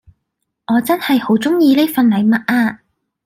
[0.65, 2.81] 我真係好鍾意呢份禮物呀